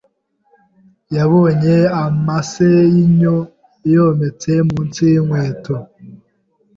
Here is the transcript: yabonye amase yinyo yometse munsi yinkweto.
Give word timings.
yabonye 1.15 1.75
amase 2.03 2.69
yinyo 2.93 3.37
yometse 3.93 4.51
munsi 4.69 4.99
yinkweto. 5.11 5.75